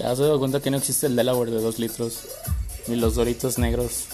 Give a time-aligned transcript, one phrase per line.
[0.00, 2.22] ¿Te has dado cuenta que no existe el Delaware de 2 litros?
[2.88, 4.06] Ni los Doritos negros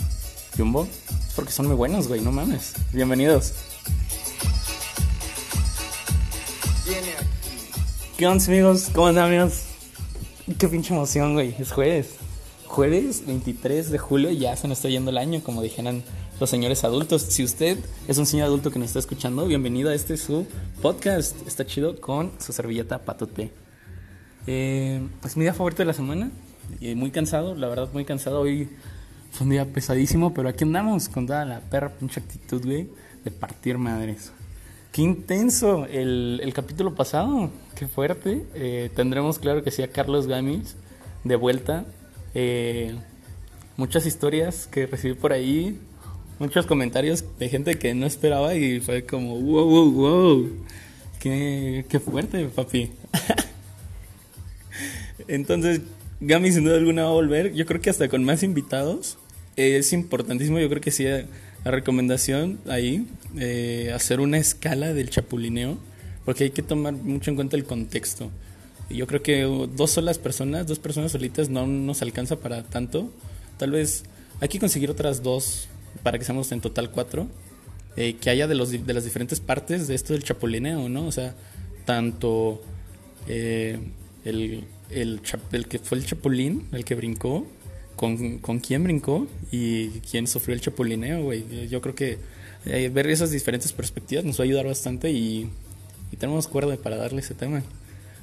[0.57, 0.89] Jumbo.
[1.37, 2.73] Porque son muy buenos, güey, no mames.
[2.93, 3.53] Bienvenidos.
[8.17, 8.89] ¿Qué onda, amigos?
[8.93, 9.63] ¿Cómo andan, amigos?
[10.59, 11.55] Qué pinche emoción, güey.
[11.57, 12.15] Es jueves.
[12.67, 16.03] Jueves 23 de julio ya se nos está yendo el año, como dijeran
[16.41, 17.23] los señores adultos.
[17.23, 17.79] Si usted
[18.09, 20.49] es un señor adulto que nos está escuchando, bienvenido a este su
[20.83, 21.37] podcast.
[21.47, 23.66] Está chido con su servilleta patote.
[24.47, 26.31] Eh, es mi día favorito de la semana.
[26.81, 28.41] Y muy cansado, la verdad, muy cansado.
[28.41, 28.69] Hoy
[29.31, 32.89] fue un día pesadísimo, pero aquí andamos con toda la perra pinche actitud, güey,
[33.25, 34.33] de partir madres.
[34.93, 38.47] Qué intenso el, el capítulo pasado, qué fuerte.
[38.55, 40.77] Eh, tendremos, claro que sí, a Carlos Gamis
[41.23, 41.85] de vuelta.
[42.35, 42.95] Eh,
[43.77, 45.79] muchas historias que recibí por ahí,
[46.39, 50.51] muchos comentarios de gente que no esperaba y fue como, wow, wow, wow.
[51.21, 52.91] Qué, qué fuerte, papi.
[55.29, 55.81] Entonces,
[56.21, 57.53] Gami sin duda alguna va a volver.
[57.55, 59.19] Yo creo que hasta con más invitados.
[59.57, 65.79] es importantísimo, yo creo que sí, la recomendación ahí, eh, hacer una escala del chapulineo,
[66.25, 68.31] porque hay que tomar mucho en cuenta el contexto.
[68.91, 73.11] Yo creo que dos solas personas, dos personas solitas no nos alcanza para tanto.
[73.59, 74.05] Tal vez
[74.41, 75.69] hay que conseguir otras dos
[76.03, 77.27] para que seamos en total cuatro.
[77.97, 81.07] Eh, que haya de, los, de las diferentes partes de esto del chapulineo, ¿no?
[81.07, 81.35] O sea,
[81.87, 82.63] tanto
[83.27, 83.79] eh,
[84.25, 85.21] el, el,
[85.53, 87.47] el, que fue el chapulín, el que brincó,
[87.97, 91.69] con, con quién brincó y quién sufrió el chapulineo, güey.
[91.69, 92.19] Yo creo que
[92.67, 95.51] eh, ver esas diferentes perspectivas nos va a ayudar bastante y,
[96.13, 97.63] y tenemos cuerda para darle ese tema.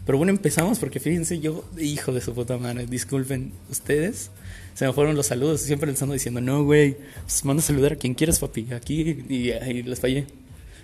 [0.05, 4.31] Pero bueno, empezamos porque fíjense, yo, hijo de su puta madre, disculpen ustedes,
[4.73, 5.61] se me fueron los saludos.
[5.61, 8.73] Siempre les ando diciendo, no, güey, pues manda a saludar a quien quieras, papi.
[8.73, 10.25] Aquí, y, y, les fallé.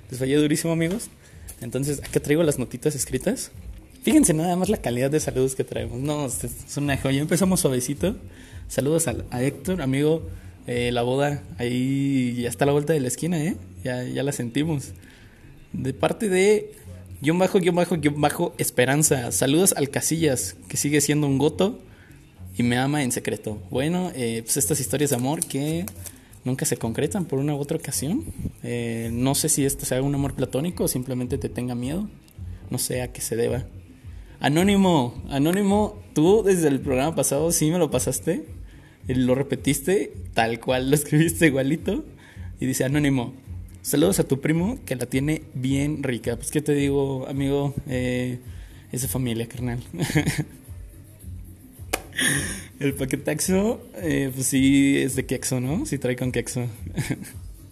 [0.09, 1.09] Les fallé durísimo, amigos.
[1.61, 3.51] Entonces, acá traigo las notitas escritas.
[4.01, 5.99] Fíjense nada más la calidad de saludos que traemos.
[5.99, 7.21] No, es una joya.
[7.21, 8.15] Empezamos suavecito.
[8.67, 10.23] Saludos a, Héctor, amigo.
[10.67, 13.57] Eh, la boda ahí ya está a la vuelta de la esquina, ¿eh?
[13.83, 14.93] Ya, ya la sentimos.
[15.73, 16.71] De parte de
[17.21, 19.31] guion bajo, guion bajo, guion bajo, esperanza.
[19.31, 21.79] Saludos al Casillas, que sigue siendo un goto
[22.57, 23.61] y me ama en secreto.
[23.69, 25.85] Bueno, eh, pues estas historias de amor que
[26.45, 28.23] nunca se concretan por una u otra ocasión.
[28.63, 32.07] Eh, no sé si esto sea un amor platónico o simplemente te tenga miedo.
[32.69, 33.65] No sé a qué se deba.
[34.41, 38.45] Anónimo, Anónimo, tú desde el programa pasado sí me lo pasaste,
[39.05, 42.05] lo repetiste tal cual, lo escribiste igualito
[42.57, 43.33] y dice Anónimo,
[43.81, 46.37] saludos a tu primo que la tiene bien rica.
[46.37, 48.39] Pues qué te digo, amigo, eh,
[48.93, 49.83] es de familia, carnal.
[52.79, 55.85] el paquetaxo, eh, pues sí es de quexo, ¿no?
[55.85, 56.65] Sí trae con quexo.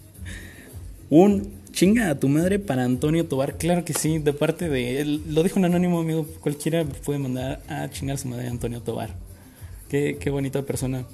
[1.08, 3.56] Un Chinga a tu madre para Antonio Tobar.
[3.56, 5.22] Claro que sí, de parte de él.
[5.28, 6.26] Lo dijo un anónimo amigo.
[6.40, 9.14] Cualquiera puede mandar a chingar a su madre Antonio Tobar.
[9.88, 11.04] Qué, qué bonita persona.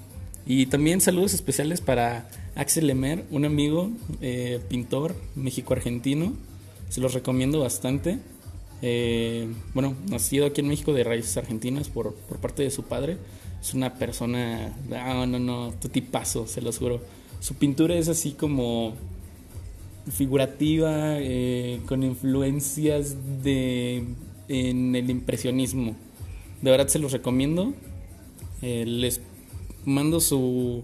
[0.46, 3.90] Y también saludos especiales para Axel Lemer, un amigo
[4.22, 6.32] eh, pintor México-argentino.
[6.88, 8.18] Se los recomiendo bastante.
[8.80, 13.18] Eh, bueno, nacido aquí en México de raíces argentinas por, por parte de su padre.
[13.60, 14.74] Es una persona.
[14.88, 17.02] No, no, no, tu tipazo, se los juro.
[17.40, 18.94] Su pintura es así como
[20.10, 24.04] figurativa, eh, con influencias de
[24.48, 25.96] en el impresionismo.
[26.62, 27.74] De verdad se los recomiendo.
[28.62, 29.20] Eh, les
[29.84, 30.82] mando su,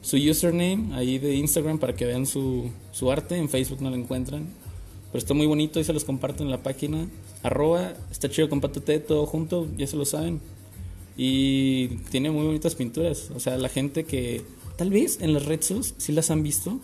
[0.00, 3.36] su username ahí de Instagram para que vean su, su arte.
[3.36, 4.46] En Facebook no lo encuentran.
[5.10, 7.06] Pero está muy bonito y se los comparto en la página.
[7.42, 10.40] Arroba, está chido, compártete todo junto, ya se lo saben.
[11.16, 13.30] Y tiene muy bonitas pinturas.
[13.34, 14.42] O sea, la gente que
[14.76, 16.80] tal vez en las redes sí las han visto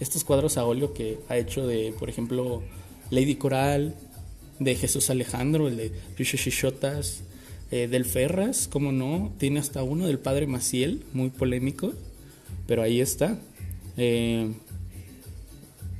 [0.00, 2.62] estos cuadros a óleo que ha hecho de, por ejemplo,
[3.10, 3.94] Lady Coral,
[4.58, 7.22] de Jesús Alejandro, el de Rishishotas,
[7.70, 11.92] eh, del Ferras, como no, tiene hasta uno del Padre Maciel, muy polémico,
[12.66, 13.38] pero ahí está.
[13.96, 14.52] Eh,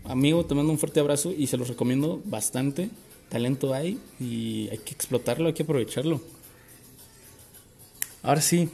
[0.05, 2.91] amigo, te mando un fuerte abrazo y se los recomiendo bastante.
[3.29, 6.21] Talento hay y hay que explotarlo, hay que aprovecharlo.
[8.23, 8.69] Ahora sí,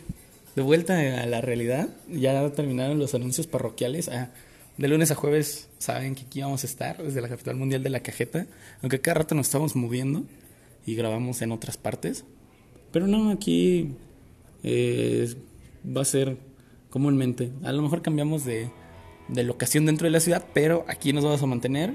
[0.57, 4.09] de vuelta a la realidad, ya terminaron los anuncios parroquiales.
[4.09, 4.31] Ah,
[4.77, 7.91] de lunes a jueves saben que aquí vamos a estar desde la capital mundial de
[7.91, 8.47] la cajeta,
[8.83, 10.25] aunque cada rato nos estamos moviendo
[10.87, 12.25] y grabamos en otras partes.
[12.93, 13.93] Pero no, aquí
[14.63, 15.35] eh,
[15.85, 16.37] va a ser
[16.91, 17.51] comúnmente.
[17.63, 18.71] A lo mejor cambiamos de,
[19.29, 21.95] de, locación dentro de la ciudad, pero aquí nos vamos a mantener.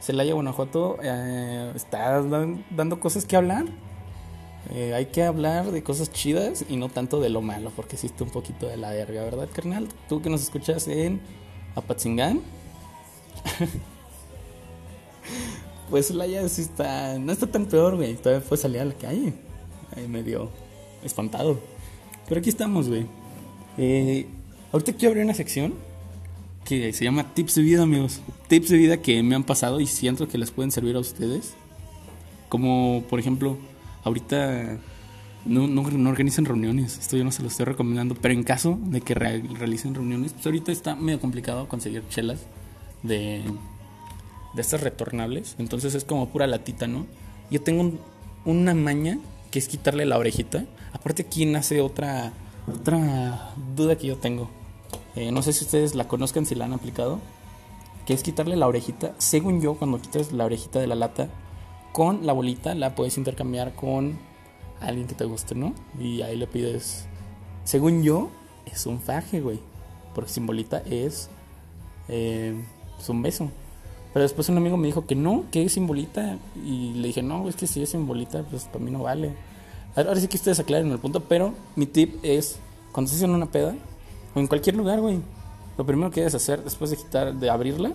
[0.00, 3.66] Celaya, Guanajuato, eh, está dando cosas que hablar.
[4.68, 8.22] Eh, hay que hablar de cosas chidas y no tanto de lo malo, porque existe
[8.22, 9.88] un poquito de la verga, ¿verdad, carnal?
[10.08, 11.20] Tú que nos escuchas en
[11.74, 12.40] Apatzingán,
[15.90, 18.14] pues la ya sí está, no está tan peor, güey.
[18.14, 19.32] Todavía puedes salir a la calle.
[19.96, 20.50] Ahí medio,
[21.02, 21.58] espantado.
[22.28, 23.06] Pero aquí estamos, güey.
[23.78, 24.26] Eh,
[24.72, 25.74] ahorita quiero abrir una sección
[26.64, 28.20] que se llama Tips de Vida, amigos.
[28.46, 31.54] Tips de vida que me han pasado y siento que les pueden servir a ustedes.
[32.48, 33.56] Como, por ejemplo,
[34.04, 34.78] ahorita
[35.44, 36.98] no, no, no organicen reuniones.
[36.98, 38.14] Esto yo no se lo estoy recomendando.
[38.14, 42.40] Pero en caso de que realicen reuniones, pues ahorita está medio complicado conseguir chelas
[43.02, 43.42] de,
[44.54, 45.56] de estas retornables.
[45.58, 47.06] Entonces es como pura latita, ¿no?
[47.50, 47.92] Yo tengo
[48.44, 49.18] una maña
[49.50, 50.64] que es quitarle la orejita.
[50.92, 52.32] Aparte, aquí nace otra,
[52.66, 54.50] otra duda que yo tengo.
[55.16, 57.20] Eh, no sé si ustedes la conozcan, si la han aplicado.
[58.06, 59.14] Que es quitarle la orejita.
[59.18, 61.28] Según yo, cuando quitas la orejita de la lata,
[61.92, 64.18] con la bolita la puedes intercambiar con
[64.80, 65.74] alguien que te guste, ¿no?
[65.98, 67.06] Y ahí le pides.
[67.64, 68.30] Según yo,
[68.66, 69.60] es un faje, güey.
[70.14, 71.30] Porque sin bolita es.
[72.08, 72.54] Eh,
[72.98, 73.50] es un beso.
[74.12, 76.38] Pero después un amigo me dijo que no, que es simbolita.
[76.64, 79.32] Y le dije, no, es que si es simbolita, pues para mí no vale.
[79.96, 82.58] Ahora sí que ustedes aclaren el punto, pero mi tip es,
[82.92, 83.74] cuando estés en una peda,
[84.34, 85.18] o en cualquier lugar, güey,
[85.76, 87.92] lo primero que debes hacer después de quitar, de abrirla,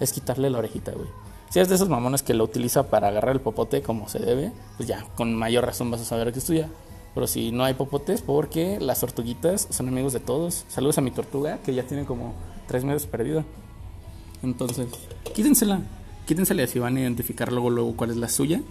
[0.00, 1.08] es quitarle la orejita, güey.
[1.50, 4.52] Si es de esos mamones que lo utiliza para agarrar el popote como se debe,
[4.76, 6.68] pues ya, con mayor razón vas a saber que es tuya.
[7.12, 10.64] Pero si no hay popotes, porque las tortuguitas son amigos de todos.
[10.68, 12.34] Saludos a mi tortuga, que ya tiene como
[12.68, 13.44] tres meses perdida.
[14.44, 14.86] Entonces,
[15.34, 15.82] quítensela.
[16.24, 18.62] Quítensela si van a identificar luego, luego cuál es la suya.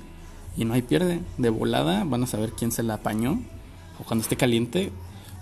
[0.55, 1.19] Y no hay pierde.
[1.37, 3.41] De volada van a saber quién se la apañó.
[3.99, 4.93] O cuando esté caliente,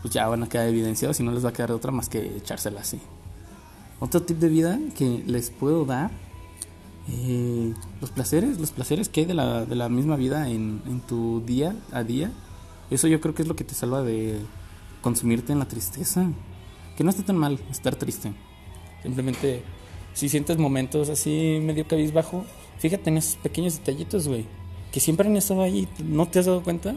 [0.01, 2.38] pues ya van a quedar evidenciados y no les va a quedar otra más que
[2.38, 3.00] echársela así.
[4.00, 6.10] Otro tip de vida que les puedo dar.
[7.09, 11.00] Eh, los placeres, los placeres que hay de la, de la misma vida en, en
[11.01, 12.31] tu día a día.
[12.89, 14.39] Eso yo creo que es lo que te salva de
[15.01, 16.30] consumirte en la tristeza.
[16.95, 18.33] Que no está tan mal estar triste.
[19.04, 19.63] Simplemente
[20.18, 22.44] si sientes momentos así medio cabizbajo,
[22.80, 24.48] fíjate en esos pequeños detallitos, güey,
[24.92, 26.95] que siempre han estado ahí, ¿no te has dado cuenta?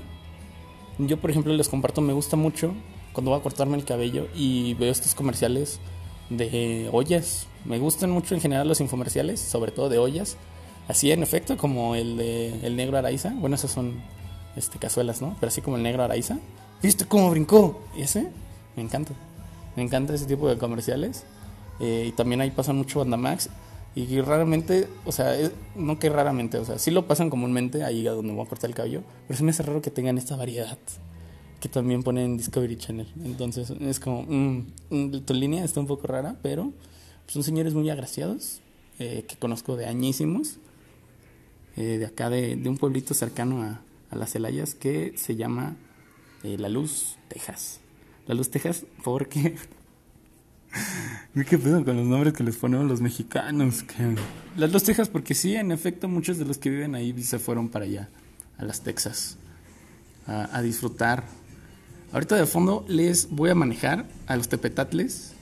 [0.96, 2.72] Yo, por ejemplo, les comparto, me gusta mucho
[3.12, 5.80] cuando voy a cortarme el cabello y veo estos comerciales
[6.30, 7.46] de ollas.
[7.64, 10.36] Me gustan mucho en general los infomerciales, sobre todo de ollas.
[10.88, 13.32] Así en efecto, como el de El Negro Araiza.
[13.36, 14.00] Bueno, esas son
[14.56, 15.36] este, cazuelas, ¿no?
[15.38, 16.38] Pero así como el Negro Araiza.
[16.82, 17.82] ¿Viste cómo brincó?
[17.96, 18.28] ¿Y ese?
[18.76, 19.12] Me encanta.
[19.76, 21.24] Me encanta ese tipo de comerciales.
[21.78, 23.50] Eh, y también ahí pasan mucho Bandamax.
[23.94, 25.34] Y raramente, o sea,
[25.74, 28.70] no que raramente, o sea, sí lo pasan comúnmente ahí a donde voy a cortar
[28.70, 30.78] el cabello, pero se me hace raro que tengan esta variedad
[31.60, 33.06] que también ponen en Discovery Channel.
[33.24, 36.72] Entonces es como, mm, mm, tu línea está un poco rara, pero
[37.26, 38.60] son señores muy agraciados
[38.98, 40.58] eh, que conozco de añísimos,
[41.76, 43.80] eh, de acá de, un pueblito cercano a,
[44.10, 45.76] a, las Celayas que se llama
[46.42, 47.80] La Luz, Texas.
[48.26, 49.56] La Luz, Texas, porque
[51.48, 53.84] ¿Qué pedo con los nombres que les ponemos los mexicanos?
[54.56, 57.68] Las dos Texas, porque sí, en efecto, muchos de los que viven ahí se fueron
[57.68, 58.08] para allá,
[58.58, 59.36] a las Texas,
[60.26, 61.24] a, disfrutar.
[62.12, 65.32] Ahorita de fondo les voy a manejar a los tepetatles,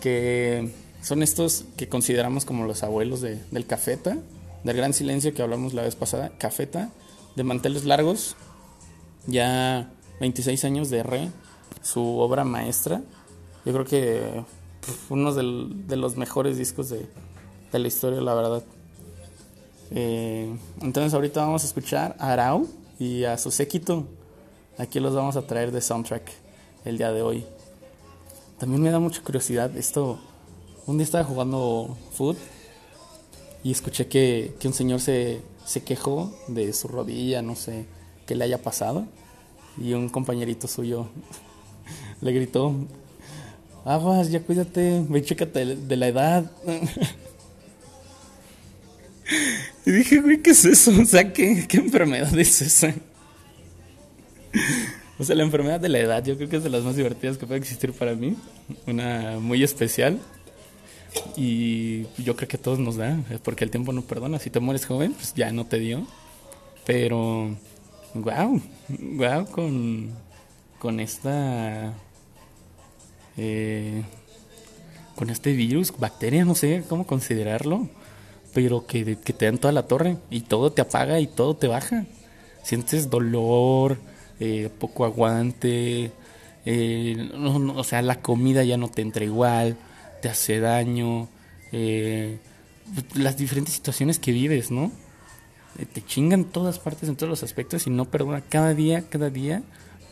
[0.00, 4.18] que son estos que consideramos como los abuelos de, del cafeta,
[4.64, 6.90] del gran silencio que hablamos la vez pasada, cafeta,
[7.36, 8.36] de manteles largos,
[9.26, 11.28] ya 26 años de re,
[11.82, 13.02] su obra maestra
[13.64, 14.44] yo creo que
[15.08, 17.06] uno de los mejores discos de,
[17.72, 18.62] la historia, la verdad.
[19.90, 22.68] Eh, entonces ahorita vamos a escuchar a Arau
[22.98, 24.06] y a su séquito.
[24.76, 26.32] Aquí los vamos a traer de soundtrack
[26.84, 27.46] el día de hoy.
[28.58, 30.18] También me da mucha curiosidad esto.
[30.86, 32.36] Un día estaba jugando foot
[33.62, 37.86] y escuché que, que un señor se, se quejó de su rodilla, no sé
[38.26, 39.06] qué le haya pasado.
[39.80, 41.06] Y un compañerito suyo
[42.20, 42.74] le gritó,
[43.84, 46.50] aguas, ya cuídate, ve, chécate de la edad.
[49.86, 50.90] y dije, güey, ¿qué es eso?
[51.00, 52.92] O sea, ¿qué, qué enfermedad es esa?
[55.18, 57.38] o sea, la enfermedad de la edad, yo creo que es de las más divertidas
[57.38, 58.36] que puede existir para mí.
[58.86, 60.20] Una muy especial.
[61.36, 64.38] Y yo creo que a todos nos da, porque el tiempo no perdona.
[64.38, 66.06] Si te mueres joven, pues ya no te dio.
[66.84, 67.56] Pero,
[68.14, 70.10] wow, wow, con,
[70.78, 71.94] con esta
[73.36, 74.02] eh,
[75.16, 77.88] con este virus, bacteria, no sé cómo considerarlo,
[78.52, 81.68] pero que, que, te dan toda la torre y todo te apaga y todo te
[81.68, 82.04] baja.
[82.62, 83.98] Sientes dolor,
[84.40, 86.12] eh, poco aguante,
[86.64, 89.76] eh, o sea, la comida ya no te entra igual,
[90.22, 91.28] te hace daño,
[93.14, 94.92] las diferentes situaciones que vives, ¿no?
[95.92, 99.64] te chingan todas partes en todos los aspectos y no perdona cada día, cada día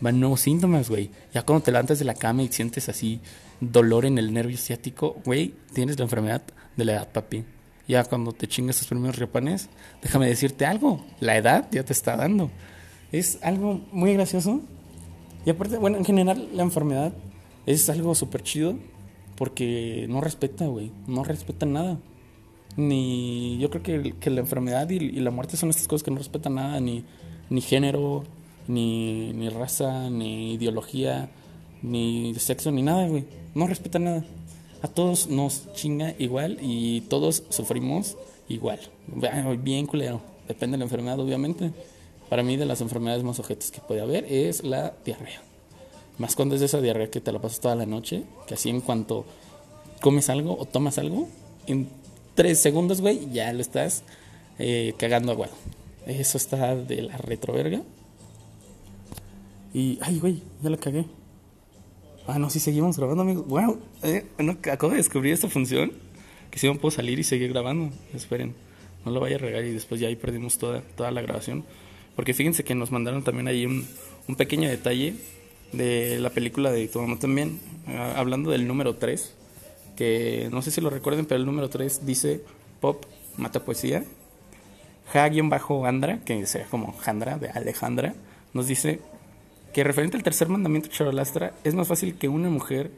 [0.02, 1.10] van nuevos síntomas, güey.
[1.32, 3.20] Ya cuando te levantas de la cama y sientes así
[3.60, 6.42] dolor en el nervio ciático, güey, tienes la enfermedad
[6.76, 7.44] de la edad, papi.
[7.86, 9.68] Ya cuando te chingas tus primeros riapanes,
[10.02, 12.50] déjame decirte algo, la edad ya te está dando.
[13.12, 14.60] Es algo muy gracioso
[15.46, 17.12] Y aparte, bueno, en general la enfermedad
[17.66, 18.74] es algo súper chido
[19.36, 21.98] porque no respeta, güey, no respeta nada.
[22.76, 26.18] Ni yo creo que, que la enfermedad y, la muerte son estas cosas que no
[26.18, 27.04] respetan nada, ni,
[27.50, 28.24] ni género,
[28.68, 31.28] ni, ni raza, ni ideología,
[31.82, 33.24] ni sexo, ni nada, güey.
[33.54, 34.24] No respetan nada.
[34.82, 38.16] A todos nos chinga igual y todos sufrimos
[38.48, 38.80] igual.
[39.62, 40.20] Bien culero.
[40.48, 41.72] Depende de la enfermedad, obviamente.
[42.32, 45.42] Para mí, de las enfermedades más ojetes que puede haber es la diarrea.
[46.16, 48.70] Más cuando es de esa diarrea que te la pasas toda la noche, que así
[48.70, 49.26] en cuanto
[50.00, 51.28] comes algo o tomas algo,
[51.66, 51.90] en
[52.34, 54.02] tres segundos, güey, ya lo estás
[54.58, 55.52] eh, cagando aguado.
[56.06, 57.82] Eso está de la retroverga.
[59.74, 61.04] Y, ay, güey, ya la cagué.
[62.26, 63.46] Ah, no, sí seguimos grabando, amigos.
[63.46, 64.24] Bueno, eh,
[64.72, 65.92] acabo de descubrir esta función.
[66.50, 67.94] Que si no puedo salir y seguir grabando.
[68.14, 68.54] Esperen,
[69.04, 71.66] no lo vaya a regar y después ya ahí perdimos toda, toda la grabación.
[72.16, 73.86] Porque fíjense que nos mandaron también ahí un,
[74.36, 75.14] pequeño detalle
[75.72, 77.60] de la película de Tu también.
[77.86, 79.34] Ah, hablando del número 3.
[79.96, 82.42] Que no sé si lo recuerden, pero el número 3 dice
[82.80, 83.04] Pop
[83.36, 84.04] mata poesía.
[85.12, 88.14] Ja-Andra, que sea como Jandra, de Alejandra,
[88.54, 89.00] nos dice
[89.74, 92.90] que referente al tercer mandamiento Charolastra, es más fácil que una mujer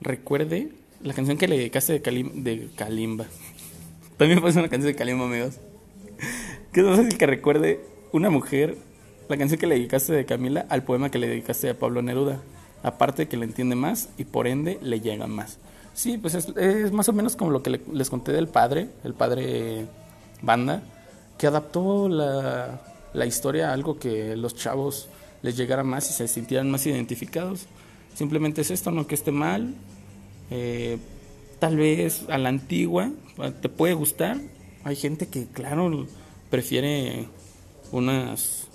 [0.00, 0.70] recuerde
[1.02, 3.26] la canción que le dedicaste de, de Kalimba.
[4.16, 5.58] También ser una canción de Kalimba, amigos.
[6.72, 7.80] Que es más fácil que recuerde
[8.12, 8.76] una mujer
[9.30, 12.40] la canción que le dedicaste de Camila al poema que le dedicaste a Pablo Neruda.
[12.82, 15.58] Aparte que le entiende más y por ende le llega más.
[15.94, 19.86] Sí, pues es, más o menos como lo que les conté del padre, el padre
[20.42, 20.82] Banda,
[21.38, 22.80] que adaptó la,
[23.12, 25.08] la historia a algo que los chavos
[25.42, 27.66] les llegara más y se sintieran más identificados.
[28.14, 29.74] Simplemente es esto, no que esté mal.
[30.50, 30.98] Eh,
[31.60, 33.10] tal vez a la antigua
[33.62, 34.38] te puede gustar.
[34.82, 36.06] Hay gente que, claro,
[36.50, 37.28] prefiere
[37.92, 38.66] unas,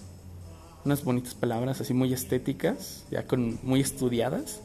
[0.83, 4.61] unas bonitas palabras así muy estéticas, ya con muy estudiadas,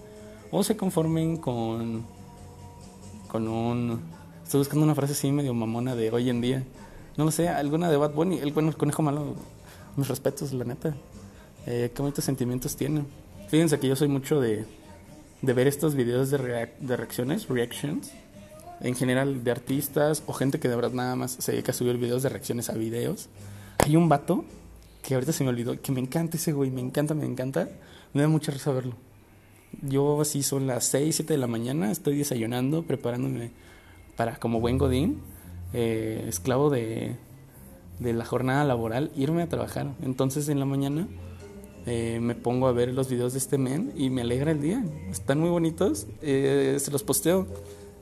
[0.50, 2.04] o se conformen con,
[3.28, 4.00] con un...
[4.45, 6.64] Estoy buscando una frase así medio mamona de hoy en día.
[7.16, 9.35] No lo sé, alguna de Bad Bunny, el bueno, el conejo malo.
[9.97, 10.95] Mis respetos, la neta
[11.66, 13.07] eh, qué bonitos sentimientos tienen.
[13.49, 14.64] Fíjense que yo soy mucho de,
[15.42, 18.12] de ver estos videos de, de reacciones, reactions,
[18.80, 21.97] en general de artistas o gente que de verdad nada más se dedica a subir
[21.99, 23.28] videos de reacciones a videos.
[23.84, 24.44] Hay un vato
[25.02, 27.68] que ahorita se me olvidó, que me encanta ese güey, me encanta, me encanta.
[28.12, 28.94] Me da mucha risa verlo.
[29.82, 33.52] Yo así son las 6, 7 de la mañana, estoy desayunando, preparándome
[34.16, 35.20] para como buen godín,
[35.72, 37.16] eh, esclavo de,
[38.00, 39.94] de la jornada laboral, irme a trabajar.
[40.02, 41.06] Entonces en la mañana
[41.87, 44.84] eh, me pongo a ver los videos de este men y me alegra el día.
[45.10, 46.06] Están muy bonitos.
[46.20, 47.46] Eh, se los posteo.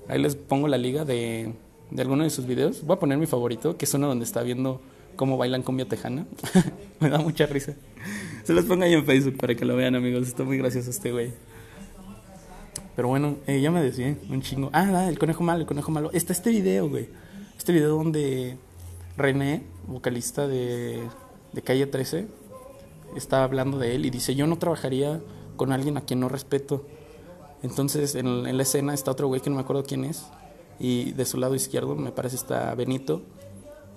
[0.09, 1.53] Ahí les pongo la liga de,
[1.91, 2.83] de alguno de sus videos.
[2.85, 4.81] Voy a poner mi favorito, que es uno donde está viendo
[5.19, 6.27] cómo bailan cumbia tejana.
[7.01, 7.75] me da mucha risa.
[8.45, 10.27] Se los pongo ahí en Facebook para que lo vean, amigos.
[10.27, 11.33] Está muy gracioso este güey.
[12.97, 14.71] Pero bueno, eh, ya me decía un chingo.
[14.73, 16.11] Ah, el conejo malo, el conejo malo.
[16.15, 17.09] Está este video, güey.
[17.59, 18.57] Este video donde
[19.19, 21.03] René, vocalista de,
[21.53, 22.27] de Calle 13,
[23.15, 25.21] está hablando de él y dice, yo no trabajaría
[25.57, 26.87] con alguien a quien no respeto.
[27.63, 30.27] Entonces en, la escena está otro güey que no me acuerdo quién es
[30.79, 33.23] y de su lado izquierdo me parece está Benito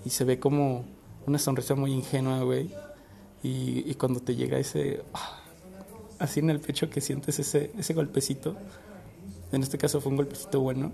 [0.03, 0.83] y se ve como
[1.25, 2.73] una sonrisa muy ingenua, güey.
[3.43, 5.39] Y, cuando te llega ese, ah,
[6.19, 8.55] así en el pecho que sientes ese, ese golpecito,
[9.51, 10.91] en este caso fue un golpecito bueno,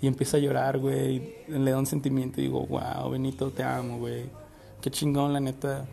[0.00, 3.98] y empieza a llorar, güey, le da un sentimiento y digo, wow, Benito, te amo,
[3.98, 4.24] güey.
[4.80, 5.86] Qué chingón, la neta.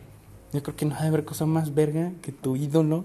[0.52, 3.04] Yo creo que no hay haber cosa más verga que tu ídolo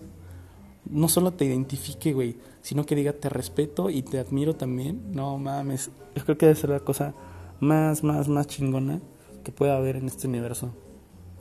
[0.90, 5.12] no solo te identifique, güey, sino que diga te respeto y te admiro también.
[5.14, 7.14] No mames, yo creo que debe ser la cosa
[7.60, 9.02] más, más, más chingona
[9.46, 10.72] que pueda haber en este universo.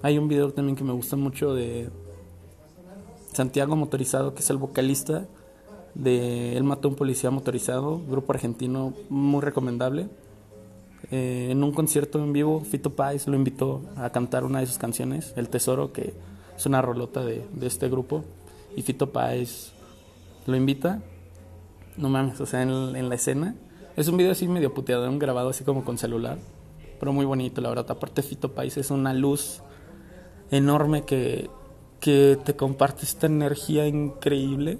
[0.02, 1.88] Hay un video también que me gusta mucho de
[3.32, 5.26] Santiago Motorizado, que es el vocalista
[5.94, 10.08] de Él mató a un policía motorizado, grupo argentino muy recomendable.
[11.10, 14.78] Eh, en un concierto en vivo, Fito Páez lo invitó a cantar una de sus
[14.78, 16.12] canciones, El Tesoro, que
[16.56, 18.24] es una rolota de, este grupo.
[18.76, 19.72] Y Fito Páez
[20.46, 21.02] lo invita.
[21.96, 23.54] No mames, o sea, en, la escena.
[23.96, 26.38] Es un video así medio puteado, grabado así como con celular.
[26.98, 27.90] Pero muy bonito, la verdad.
[27.90, 29.62] Aparte, Fito Páez es una luz
[30.50, 31.50] enorme que,
[32.00, 34.78] que te comparte esta energía increíble.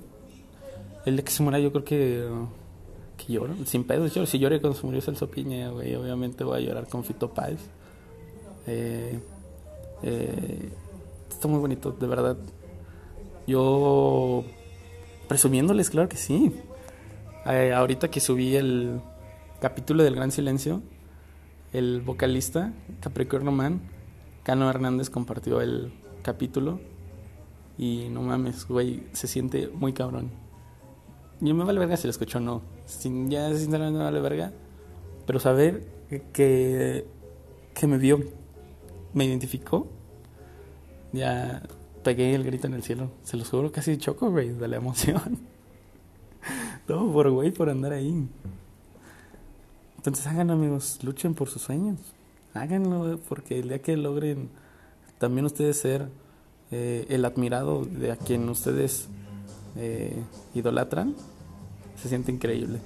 [1.05, 2.29] El se muera, yo creo que
[3.17, 6.67] que lloro, sin pedos Si lloré cuando se murió Celso Piña, güey, obviamente voy a
[6.67, 7.61] llorar con Fito Páez.
[8.67, 9.19] Eh,
[10.03, 10.69] eh,
[11.31, 12.37] está muy bonito, de verdad.
[13.47, 14.45] Yo
[15.29, 16.55] presumiéndoles, claro que sí.
[17.47, 19.01] Eh, ahorita que subí el
[19.61, 20.83] capítulo del Gran Silencio,
[21.75, 23.83] el vocalista Capricornio Man,
[24.45, 26.81] Cano Hernández compartió el capítulo
[27.77, 30.31] Y no mames, güey, se siente muy cabrón.
[31.41, 32.63] Yo me vale verga si lo escucho o no.
[32.87, 34.53] Sin, ya sinceramente me vale verga.
[35.27, 35.85] Pero saber
[36.33, 37.07] que,
[37.75, 38.21] que me vio,
[39.13, 39.89] me identificó,
[41.13, 41.63] ya
[42.05, 43.11] pegué el grito en el cielo.
[43.25, 45.41] Se lo juro, casi choco, güey, de la emoción.
[46.87, 48.29] Todo por güey, por andar ahí.
[50.05, 51.99] Entonces hagan amigos, luchen por sus sueños.
[52.53, 54.51] Háganlo, porque el día que logren
[55.17, 56.11] también ustedes ser
[56.71, 59.09] eh, el admirado de a quien ustedes
[59.77, 60.23] eh,
[60.55, 61.15] idolatran,
[61.97, 62.81] se siente increíble.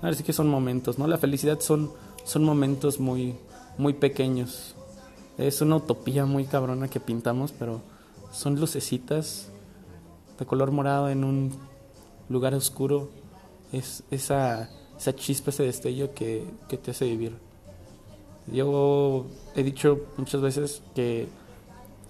[0.00, 1.08] Ahora sí que son momentos, ¿no?
[1.08, 1.90] La felicidad son,
[2.24, 3.34] son momentos muy,
[3.76, 4.76] muy pequeños.
[5.38, 7.80] Es una utopía muy cabrona que pintamos, pero
[8.30, 9.48] son lucecitas
[10.38, 11.52] de color morado en un
[12.28, 13.10] lugar oscuro.
[13.72, 17.36] Es esa, esa chispa, ese destello que, que te hace vivir.
[18.52, 21.28] Yo he dicho muchas veces que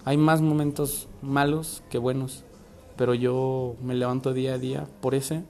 [0.04, 2.44] hay más momentos malos que buenos,
[2.96, 5.42] pero yo me levanto día a día por ese,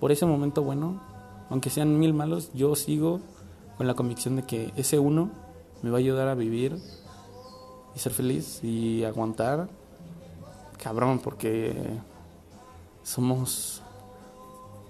[0.00, 1.00] por ese momento bueno,
[1.48, 3.20] aunque sean mil malos, yo sigo
[3.76, 5.30] con la convicción de que ese uno
[5.82, 6.76] me va a ayudar a vivir
[7.94, 9.68] y ser feliz y aguantar,
[10.82, 11.74] cabrón, porque
[13.02, 13.82] somos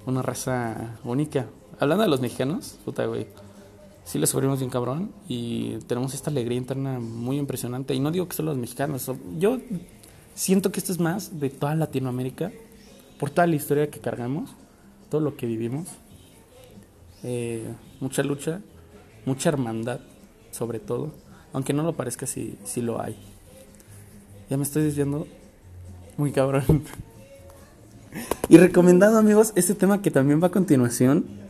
[0.07, 1.47] una raza única.
[1.79, 3.27] Hablando de los mexicanos, puta güey
[4.07, 7.93] sí le sufrimos bien cabrón y tenemos esta alegría interna muy impresionante.
[7.93, 9.59] Y no digo que solo los mexicanos, yo
[10.35, 12.53] siento que esto es más de toda Latinoamérica,
[13.19, 14.51] por toda la historia que cargamos,
[15.11, 15.89] todo lo que vivimos.
[17.25, 17.67] Eh,
[18.01, 18.61] mucha lucha,
[19.25, 20.01] mucha hermandad,
[20.53, 21.13] sobre todo,
[21.53, 23.17] aunque no lo parezca, sí, sí lo hay.
[24.49, 25.27] Ya me estoy diciendo
[26.17, 26.85] muy cabrón.
[28.49, 31.46] y recomendado, amigos, este tema que también va a continuación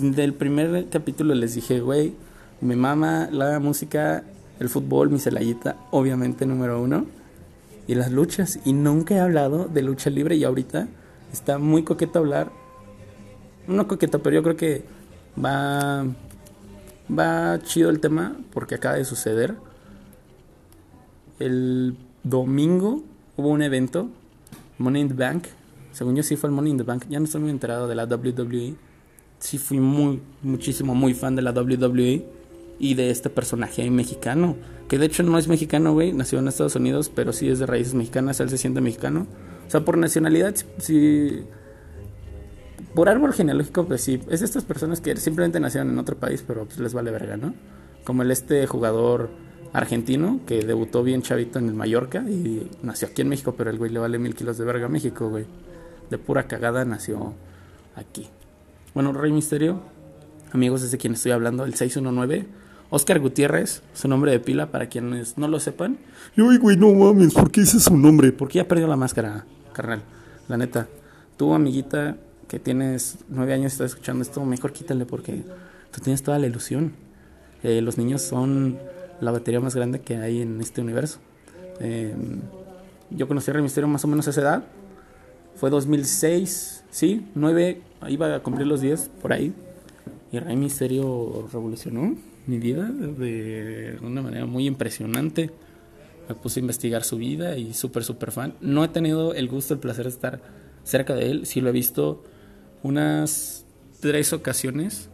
[0.00, 2.14] del primer capítulo les dije, güey,
[2.60, 4.24] mi mama la música,
[4.60, 7.06] el fútbol, mi celayita, obviamente número uno,
[7.86, 8.60] y las luchas.
[8.64, 10.88] Y nunca he hablado de lucha libre y ahorita
[11.32, 12.50] está muy coqueto hablar.
[13.66, 14.84] No coqueto, pero yo creo que
[15.42, 16.04] va,
[17.10, 19.56] va chido el tema porque acaba de suceder.
[21.38, 23.02] El domingo
[23.36, 24.08] hubo un evento,
[24.78, 25.44] Money in the Bank.
[25.90, 27.04] Según yo sí fue el Money in the Bank.
[27.08, 28.76] Ya no estoy muy enterado de la WWE
[29.42, 32.24] sí fui muy, muchísimo, muy fan de la WWE
[32.78, 34.56] y de este personaje mexicano.
[34.88, 37.66] Que de hecho no es mexicano, güey, nació en Estados Unidos, pero sí es de
[37.66, 39.26] raíces mexicanas, él se siente mexicano.
[39.66, 41.42] O sea, por nacionalidad, sí.
[42.94, 44.20] Por árbol genealógico, pues sí.
[44.30, 47.36] Es de estas personas que simplemente nacieron en otro país, pero pues les vale verga,
[47.36, 47.54] ¿no?
[48.04, 49.30] Como el este jugador
[49.72, 53.78] argentino que debutó bien chavito en el Mallorca y nació aquí en México, pero el
[53.78, 55.46] güey le vale mil kilos de verga a México, güey.
[56.10, 57.32] De pura cagada nació
[57.96, 58.28] aquí.
[58.94, 59.80] Bueno, Rey Misterio,
[60.52, 62.46] amigos, desde quien estoy hablando, el 619.
[62.90, 65.96] Oscar Gutiérrez, su nombre de pila, para quienes no lo sepan.
[66.36, 68.32] Y uy, güey, no mames, ¿por qué ese es su nombre?
[68.32, 70.02] Porque ya perdió la máscara, carnal.
[70.46, 70.88] La neta.
[71.38, 75.42] Tu amiguita que tienes nueve años y estás escuchando esto, mejor quítale porque
[75.90, 76.92] tú tienes toda la ilusión.
[77.62, 78.78] Eh, los niños son
[79.22, 81.18] la batería más grande que hay en este universo.
[81.80, 82.14] Eh,
[83.08, 84.64] yo conocí a Rey Misterio más o menos a esa edad.
[85.54, 89.52] Fue 2006, sí, nueve iba a cumplir los 10 por ahí.
[90.30, 95.50] Y Rey Misterio revolucionó mi vida de una manera muy impresionante.
[96.28, 98.54] Me puse a investigar su vida y súper, súper fan.
[98.60, 100.40] No he tenido el gusto, el placer de estar
[100.84, 101.46] cerca de él.
[101.46, 102.22] Sí lo he visto
[102.82, 103.66] unas
[104.00, 105.10] tres ocasiones.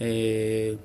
[0.00, 0.76] Eh,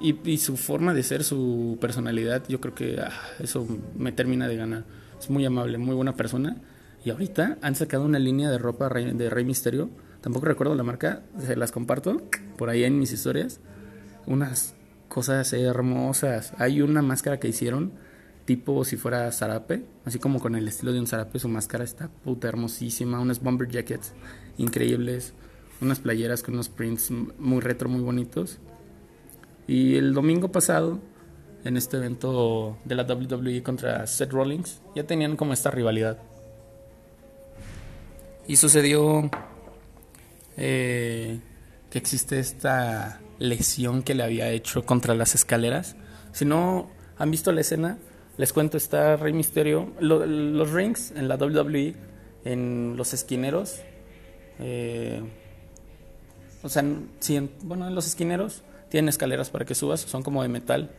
[0.00, 3.66] y, su forma de ser, su personalidad, yo creo que ah, eso
[3.96, 4.84] me termina de ganar.
[5.18, 6.56] Es muy amable, muy buena persona.
[7.04, 9.90] Y ahorita han sacado una línea de ropa de Rey Misterio
[10.22, 12.22] Tampoco recuerdo la marca, se las comparto
[12.56, 13.60] por ahí en mis historias.
[14.24, 14.74] Unas
[15.08, 16.52] cosas hermosas.
[16.58, 17.92] Hay una máscara que hicieron
[18.44, 22.08] tipo si fuera zarape, así como con el estilo de un zarape, su máscara está
[22.08, 24.14] puta hermosísima, unas bomber jackets
[24.58, 25.34] increíbles,
[25.80, 28.58] unas playeras con unos prints muy retro, muy bonitos.
[29.66, 31.00] Y el domingo pasado,
[31.64, 36.18] en este evento de la WWE contra Seth Rollins, ya tenían como esta rivalidad.
[38.46, 39.30] Y sucedió
[40.56, 41.40] eh,
[41.90, 45.96] que existe esta lesión que le había hecho contra las escaleras.
[46.32, 47.98] Si no han visto la escena,
[48.36, 51.94] les cuento, está Rey Misterio, los rings en la WWE,
[52.44, 53.80] en los esquineros,
[54.58, 55.22] eh,
[56.62, 56.84] o sea,
[57.62, 60.90] bueno, en los esquineros tienen escaleras para que subas, son como de metal.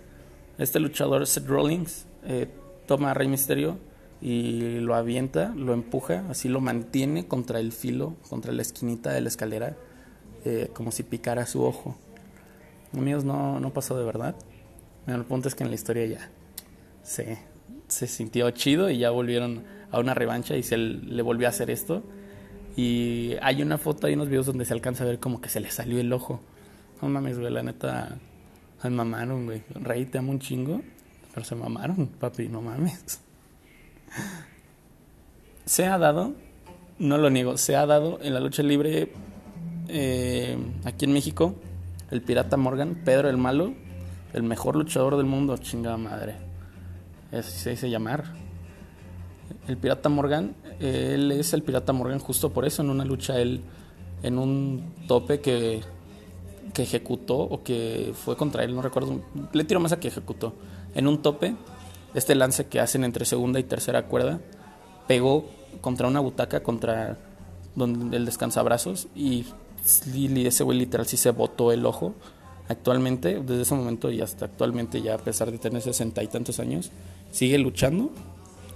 [0.58, 2.47] Este luchador, Seth Rollins, eh,
[2.86, 3.77] toma a Rey Misterio
[4.25, 9.19] y lo avienta, lo empuja, así lo mantiene contra el filo, contra la esquinita de
[9.19, 9.75] la escalera,
[10.45, 11.97] eh, como si picara su ojo.
[12.93, 14.33] Amigos, no, no pasó de verdad.
[15.07, 16.31] el punto es que en la historia ya
[17.01, 17.38] se,
[17.89, 21.69] se sintió chido y ya volvieron a una revancha y se le volvió a hacer
[21.69, 22.01] esto.
[22.77, 25.59] Y hay una foto, hay unos videos donde se alcanza a ver como que se
[25.59, 26.39] le salió el ojo.
[27.01, 28.17] No mames, güey, la neta,
[28.81, 29.63] se mamaron, güey.
[29.75, 30.81] Rey, te amo un chingo,
[31.33, 33.19] pero se mamaron, papi, no mames.
[35.65, 36.34] Se ha dado,
[36.99, 39.13] no lo niego, se ha dado en la lucha libre
[39.88, 41.56] eh, aquí en México,
[42.12, 43.73] el pirata Morgan, Pedro el Malo,
[44.34, 46.36] el mejor luchador del mundo, chingada madre.
[47.32, 48.23] Así se dice llamar.
[49.67, 53.62] El pirata Morgan, él es el pirata Morgan justo por eso, en una lucha él,
[54.21, 55.82] en un tope que,
[56.73, 59.21] que ejecutó o que fue contra él, no recuerdo,
[59.52, 60.54] le tiro más a que ejecutó.
[60.95, 61.56] En un tope,
[62.13, 64.39] este lance que hacen entre segunda y tercera cuerda,
[65.08, 65.45] pegó
[65.82, 67.17] contra una butaca, contra
[67.76, 69.45] donde el descansabrazos y,
[70.13, 72.13] y ese güey literal sí se botó el ojo
[72.67, 76.60] actualmente, desde ese momento y hasta actualmente, ya a pesar de tener sesenta y tantos
[76.60, 76.91] años,
[77.32, 78.12] sigue luchando.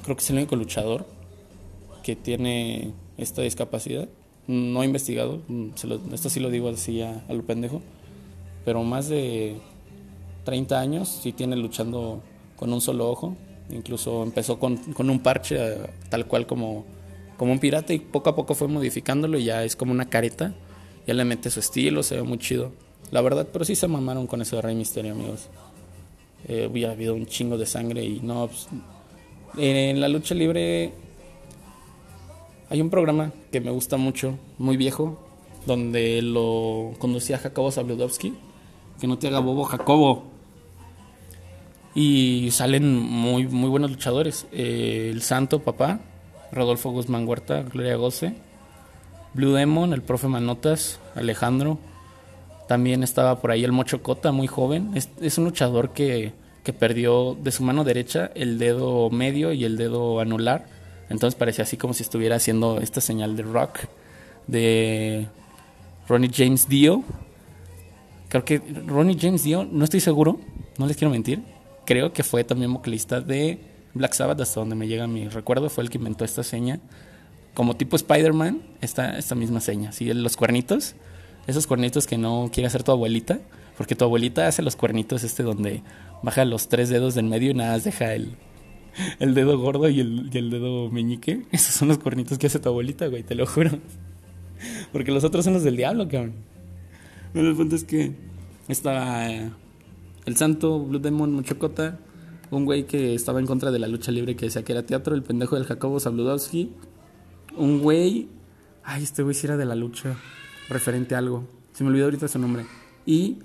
[0.04, 1.06] Creo que es el único luchador
[2.04, 4.08] que tiene esta discapacidad.
[4.48, 5.42] No he investigado,
[6.14, 7.82] esto sí lo digo así a, lo pendejo,
[8.64, 9.58] pero más de
[10.46, 12.22] 30 años sí tiene luchando
[12.58, 13.38] con un solo ojo.
[13.70, 15.78] Incluso empezó con, con un parche, eh,
[16.10, 16.86] tal cual como,
[17.38, 20.54] como un pirata, y poco a poco fue modificándolo y ya es como una careta.
[21.06, 22.72] Ya le mete su estilo, se ve muy chido.
[23.12, 25.48] La verdad, pero sí se mamaron con eso de Rey Misterio, amigos.
[26.48, 28.48] Eh, hubiera habido un chingo de sangre y no.
[28.48, 28.68] Pues,
[29.58, 30.92] en la lucha libre
[32.70, 35.18] hay un programa que me gusta mucho, muy viejo,
[35.66, 38.34] donde lo conducía Jacobo Zabludowski.
[39.00, 40.37] Que no te haga bobo, Jacobo.
[42.00, 44.46] Y salen muy, muy buenos luchadores.
[44.52, 46.00] Eh, el Santo Papá,
[46.52, 48.36] Rodolfo Guzmán Huerta, Gloria Goce.
[49.34, 51.80] Blue Demon, el profe Manotas, Alejandro,
[52.68, 54.92] también estaba por ahí el Mocho Cota, muy joven.
[54.94, 56.34] Es, un luchador que,
[56.64, 60.68] que, perdió de su mano derecha el dedo medio y el dedo anular.
[61.10, 63.80] Entonces parecía así como si estuviera haciendo esta señal de rock
[64.46, 65.28] de
[66.08, 67.04] Ronnie James Dio.
[68.30, 70.40] Creo que Ronnie James Dio, no estoy seguro,
[70.78, 71.57] no les quiero mentir.
[71.88, 73.58] Creo que fue también vocalista de
[73.96, 75.72] Black Sabbath, hasta donde me llega mi recuerdo.
[75.72, 76.80] Fue el que inventó esta seña.
[77.56, 79.92] Como tipo Spider-Man, esta, esta misma seña.
[79.92, 80.14] ¿sí?
[80.14, 80.94] Los cuernitos
[81.48, 83.40] esos cuernitos que no quiere hacer tu abuelita,
[83.78, 85.82] porque tu abuelita hace los cuernitos este donde
[86.22, 88.36] baja los tres dedos del medio y nada más deja el,
[89.20, 91.44] el dedo gordo y el, y el dedo meñique.
[91.52, 93.72] Esos son los cuernitos que hace tu abuelita, güey, te lo juro.
[94.92, 96.34] Porque los otros son los del diablo, cabrón.
[97.34, 98.12] Bueno, el punto es que
[98.68, 99.50] estaba eh,
[100.28, 101.98] el santo Blue Demon Muchocota,
[102.52, 105.16] un güey que estaba en contra de la lucha libre que decía que era teatro,
[105.16, 106.74] el pendejo del Jacobo Zabludowski,
[107.56, 108.28] un güey,
[108.84, 110.18] ay, este güey sí era de la lucha
[110.68, 111.48] referente a algo.
[111.72, 112.66] Se me olvidó ahorita su nombre.
[113.06, 113.38] Y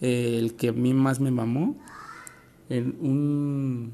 [0.00, 1.76] eh, el que a mí más me mamó,
[2.68, 3.92] en un...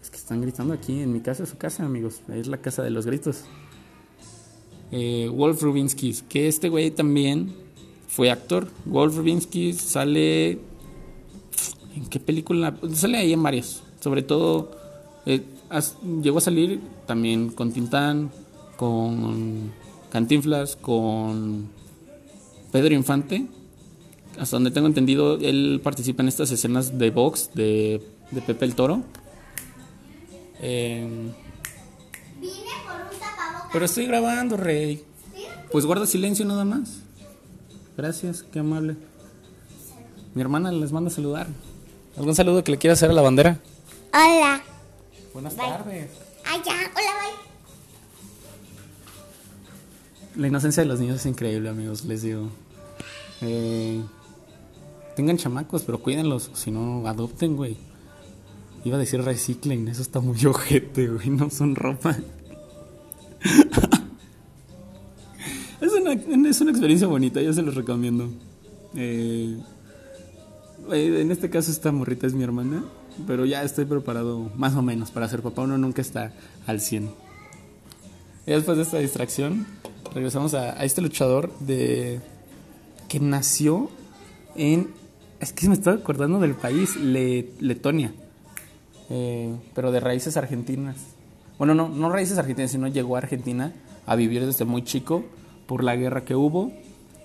[0.00, 2.22] Es que están gritando aquí, en mi casa su casa, amigos.
[2.32, 3.44] Es la casa de los gritos.
[4.92, 7.52] Eh, Wolf Rubinsky, que este güey también
[8.08, 8.66] fue actor.
[8.86, 10.58] Wolf Rubinsky sale...
[12.16, 12.74] ¿En qué película?
[12.94, 13.82] Sale ahí en varios.
[14.00, 14.70] Sobre todo,
[15.26, 15.44] eh,
[16.22, 18.30] llegó a salir también con Tintán,
[18.78, 19.70] con
[20.10, 21.68] Cantinflas, con
[22.72, 23.46] Pedro Infante,
[24.38, 28.00] hasta donde tengo entendido, él participa en estas escenas de box de,
[28.46, 29.02] Pepe el Toro.
[30.62, 31.32] Em,
[33.74, 35.04] pero estoy grabando, Rey.
[35.70, 37.00] Pues guarda silencio nada más.
[37.94, 38.96] Gracias, qué amable.
[40.34, 41.48] Mi hermana les manda a saludar.
[42.16, 43.60] ¿Algún saludo que le quiera hacer a la bandera?
[44.12, 44.62] Hola.
[45.34, 46.08] Buenas tardes.
[46.46, 47.34] Allá, hola, bye.
[50.40, 52.48] La inocencia de los niños es increíble, amigos, les digo.
[53.42, 54.00] Eh,
[55.14, 57.76] tengan chamacos, pero cuídenlos, si no, adopten, güey.
[58.84, 62.16] Iba a decir reciclen, eso está muy ojete, güey, no son ropa.
[65.82, 66.14] es, una,
[66.48, 68.30] es una experiencia bonita, yo se los recomiendo.
[68.94, 69.58] Eh,
[70.92, 72.84] en este caso esta morrita es mi hermana,
[73.26, 76.32] pero ya estoy preparado más o menos para ser papá, uno nunca está
[76.66, 77.10] al 100.
[78.46, 79.66] Y después de esta distracción,
[80.14, 82.20] regresamos a, este luchador de
[83.08, 83.90] que nació
[84.54, 84.88] en
[85.40, 88.12] es que me estaba acordando del país Letonia.
[89.08, 90.96] Eh, pero de raíces argentinas.
[91.58, 93.72] Bueno no no raíces argentinas sino llegó a Argentina
[94.04, 95.24] a vivir desde muy chico
[95.66, 96.72] por la guerra que hubo.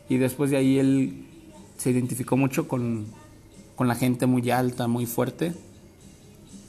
[0.10, 1.26] Y después de ahí él
[1.78, 3.08] se identificó mucho con,
[3.76, 5.54] con la gente muy alta muy fuerte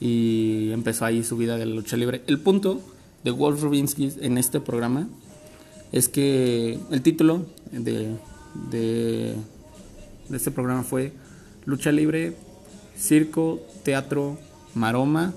[0.00, 2.80] y empezó ahí su vida de la lucha libre el punto
[3.24, 5.08] de Wolf Rubinsky en este programa
[5.92, 8.16] es que el título de,
[8.70, 9.34] de,
[10.32, 11.12] este programa fue
[11.66, 12.34] Lucha Libre,
[12.98, 14.38] Circo, Teatro,
[14.74, 15.34] Maroma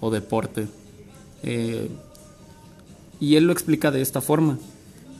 [0.00, 0.66] o Deporte.
[1.42, 1.88] Eh,
[3.20, 4.58] Y él lo explica de esta forma,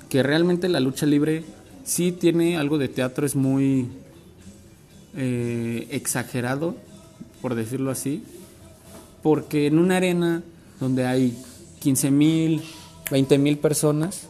[0.08, 1.44] que realmente la lucha libre
[1.84, 3.88] sí tiene algo de teatro, es muy
[5.16, 6.76] eh, exagerado,
[7.40, 8.22] por decirlo así,
[9.22, 10.42] porque en una arena
[10.80, 11.36] donde hay
[11.80, 12.62] 15 mil,
[13.10, 14.28] 20 mil personas,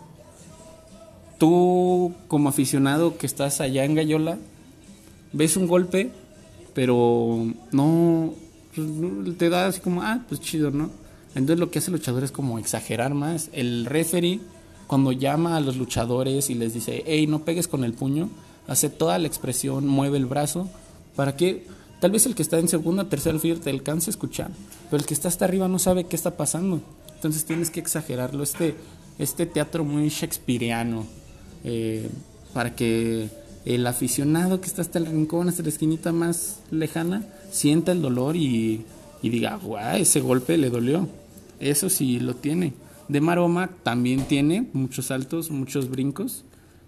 [1.38, 4.38] tú como aficionado que estás allá en Gallola,
[5.32, 6.10] ves un golpe,
[6.74, 8.34] pero no
[8.74, 10.90] pues, te da así como, ah, pues chido, ¿no?
[11.34, 13.50] Entonces lo que hace el luchador es como exagerar más.
[13.52, 14.40] El referee,
[14.86, 18.28] cuando llama a los luchadores y les dice, hey, no pegues con el puño,
[18.66, 20.68] hace toda la expresión, mueve el brazo,
[21.16, 21.66] para que
[22.00, 24.50] tal vez el que está en segunda, tercera fila te alcance a escuchar,
[24.90, 26.80] pero el que está hasta arriba no sabe qué está pasando.
[27.14, 28.74] Entonces tienes que exagerarlo, este,
[29.18, 31.06] este teatro muy shakespeareano
[31.64, 32.08] eh,
[32.52, 33.28] para que
[33.64, 38.36] el aficionado que está hasta el rincón, hasta la esquinita más lejana, sienta el dolor
[38.36, 38.84] y,
[39.22, 41.08] diga, guau, ese golpe le dolió.
[41.60, 42.74] Eso sí lo tiene.
[43.08, 46.44] De Maroma también tiene muchos saltos, muchos brincos.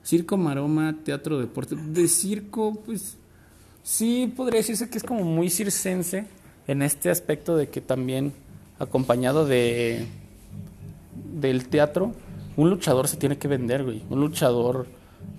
[0.07, 1.75] Circo, Maroma, teatro, deporte.
[1.75, 3.17] De circo, pues
[3.83, 6.27] sí podría decirse que es como muy circense
[6.69, 8.33] en este aspecto de que también
[8.79, 10.07] acompañado de
[11.41, 12.13] del teatro
[12.57, 14.05] un luchador se tiene que vender, güey.
[14.09, 14.87] Un luchador,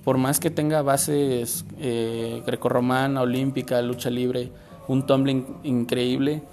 [0.03, 4.51] por más que tenga bases eh, grecorromana, olímpica, lucha libre,
[4.89, 6.43] un tumbling increíble,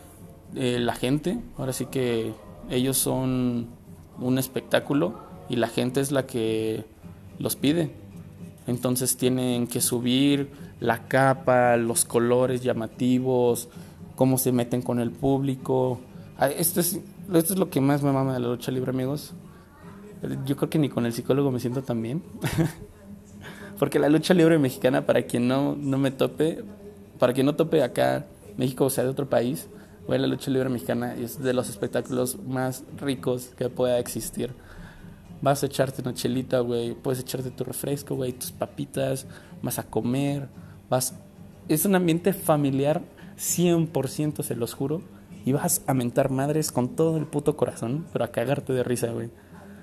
[0.54, 2.32] eh, la gente, ahora sí que
[2.70, 3.66] ellos son
[4.20, 6.84] un espectáculo y la gente es la que
[7.40, 8.03] los pide.
[8.66, 10.50] Entonces tienen que subir
[10.80, 13.68] la capa, los colores llamativos,
[14.16, 16.00] cómo se meten con el público.
[16.38, 17.00] Ah, esto es,
[17.32, 19.34] esto es lo que más me mama de la lucha libre, amigos.
[20.46, 22.22] Yo creo que ni con el psicólogo me siento tan bien.
[23.78, 26.64] Porque la lucha libre mexicana, para quien no, no me tope,
[27.18, 29.68] para quien no tope acá, México o sea de otro país,
[30.06, 34.54] güey, la lucha libre mexicana es de los espectáculos más ricos que pueda existir.
[35.44, 39.26] Vas a echarte una chelita, güey, puedes echarte tu refresco, güey, tus papitas,
[39.60, 40.48] vas a comer,
[40.88, 41.14] vas...
[41.68, 43.02] Es un ambiente familiar,
[43.36, 45.02] 100% se los juro,
[45.44, 49.08] y vas a mentar madres con todo el puto corazón, pero a cagarte de risa,
[49.08, 49.28] güey.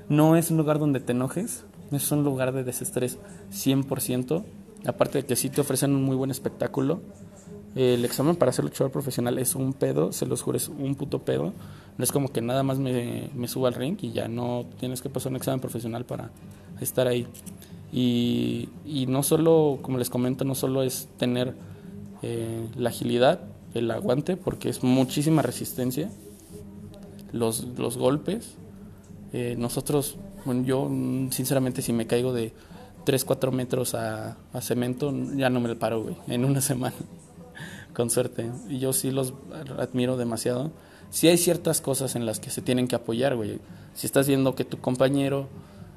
[0.09, 3.19] No es un lugar donde te enojes, es un lugar de desestrés
[3.51, 4.43] 100%.
[4.87, 7.01] Aparte de que sí te ofrecen un muy buen espectáculo.
[7.75, 11.19] El examen para ser luchador profesional es un pedo, se los juro, es un puto
[11.19, 11.53] pedo.
[11.97, 15.01] No es como que nada más me, me suba al ring y ya no tienes
[15.01, 16.31] que pasar un examen profesional para
[16.79, 17.27] estar ahí.
[17.93, 21.55] Y, y no solo, como les comento, no solo es tener
[22.21, 23.41] eh, la agilidad,
[23.73, 26.09] el aguante, porque es muchísima resistencia,
[27.31, 28.55] los, los golpes,
[29.33, 30.89] eh, nosotros, bueno, yo
[31.31, 32.53] sinceramente si me caigo de
[33.05, 36.95] 3, 4 metros a, cemento, ya no me paro, güey, en una semana,
[37.93, 38.49] con suerte.
[38.69, 39.33] Y yo sí los
[39.77, 40.71] admiro demasiado.
[41.09, 43.59] Sí hay ciertas cosas en las que se tienen que apoyar, güey.
[43.93, 45.47] Si estás viendo que tu compañero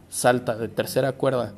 [0.09, 1.53] salta de tercera cuerda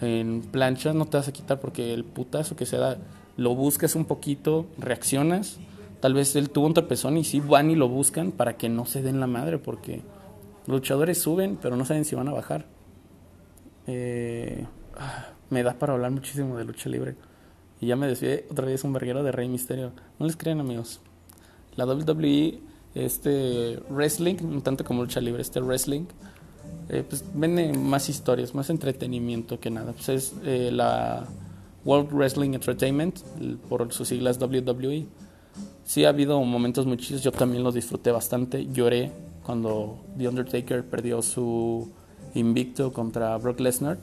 [0.00, 2.96] en plancha, no te vas a quitar porque el putazo que se da,
[3.36, 5.58] lo buscas un poquito, reaccionas.
[6.00, 8.86] Tal vez él tuvo un tropezón y sí van y lo buscan para que no
[8.86, 10.02] se den la madre porque
[10.66, 12.66] luchadores suben, pero no saben si van a bajar.
[13.86, 14.66] Eh,
[14.98, 17.14] ah, me da para hablar muchísimo de lucha libre.
[17.82, 19.90] Y ya me decía otra vez un verguero de Rey Misterio.
[20.20, 21.00] No les crean, amigos.
[21.74, 22.60] La WWE,
[22.94, 26.04] este wrestling, un tanto como lucha libre, este wrestling,
[26.88, 29.92] eh, pues vende más historias, más entretenimiento que nada.
[29.94, 31.26] Pues es eh, la
[31.84, 33.18] World Wrestling Entertainment,
[33.68, 35.04] por sus siglas WWE.
[35.84, 39.10] Sí ha habido momentos muy chidos, yo también los disfruté bastante, lloré
[39.42, 41.90] cuando The Undertaker perdió su
[42.34, 43.98] invicto contra Brock Lesnar.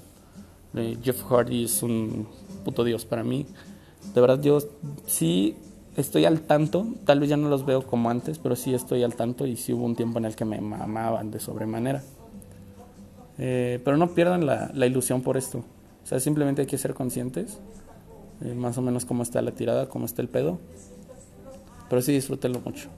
[0.75, 2.27] Eh, Jeff Hardy es un
[2.65, 3.45] puto dios para mí.
[4.13, 4.59] De verdad yo
[5.05, 5.55] sí
[5.95, 9.15] estoy al tanto, tal vez ya no los veo como antes, pero sí estoy al
[9.15, 12.01] tanto y sí hubo un tiempo en el que me mamaban de sobremanera.
[13.37, 15.59] Eh, pero no pierdan la, ilusión por esto.
[15.59, 17.59] O sea, simplemente hay que ser conscientes,
[18.41, 20.59] eh, más o menos cómo está la tirada, cómo está el pedo.
[21.89, 22.89] Pero sí disfrútenlo mucho.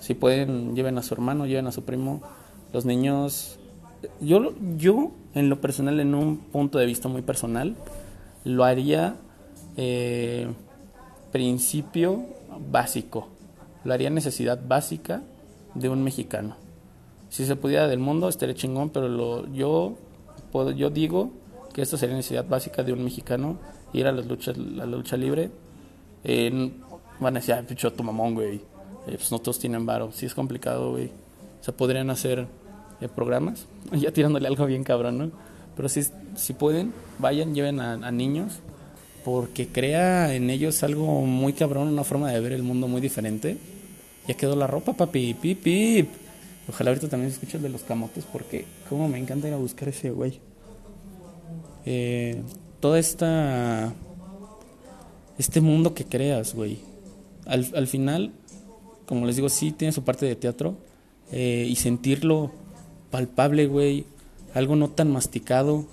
[0.00, 2.22] Si pueden, lleven a su hermano, lleven a su primo.
[2.72, 3.58] Los niños,
[4.20, 7.76] yo, yo en lo personal, en un punto de vista muy personal,
[8.44, 9.16] lo haría
[9.76, 10.48] eh,
[11.32, 12.24] principio
[12.70, 13.28] básico.
[13.84, 15.22] Lo haría necesidad básica
[15.74, 16.56] de un mexicano.
[17.28, 19.94] Si se pudiera del mundo, estaría chingón, pero lo, yo,
[20.52, 21.32] puedo, yo digo
[21.72, 23.58] que esto sería necesidad básica de un mexicano,
[23.92, 25.50] ir a las luchas, la lucha libre.
[26.24, 28.74] van a decir, ay, picho, tu mamón, güey
[29.06, 30.10] eh, pues no todos tienen varo.
[30.12, 31.06] Sí es complicado, güey.
[31.60, 32.46] O sea, podrían hacer
[33.00, 35.30] eh, programas, ya tirándole algo bien cabrón, ¿no?
[35.76, 36.02] Pero si,
[36.36, 38.60] si pueden, vayan, lleven a, niños,
[39.24, 43.56] porque crea en ellos algo muy cabrón, una forma de ver el mundo muy diferente.
[44.28, 46.08] Ya quedó la ropa, papi, pip, pip.
[46.68, 49.58] Ojalá ahorita también se escuche el de los camotes porque como me encanta ir a
[49.58, 50.40] buscar ese güey.
[51.86, 52.42] Eh,
[52.80, 53.92] toda esta...
[55.36, 56.78] Este mundo que creas, güey.
[57.44, 58.32] Al, al final,
[59.06, 60.76] como les digo, sí tiene su parte de teatro.
[61.32, 62.52] eh, y sentirlo
[63.10, 64.06] palpable, güey.
[64.54, 65.84] Algo no tan masticado.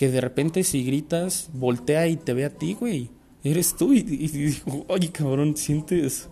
[0.00, 3.10] Que de repente si gritas, voltea y te ve a ti, güey.
[3.44, 3.92] Eres tú.
[3.92, 6.30] Y, y, y digo, oye, cabrón, sientes...